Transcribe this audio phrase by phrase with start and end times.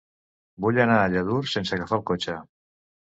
[0.63, 2.39] Vull anar a Lladurs sense agafar el cotxe.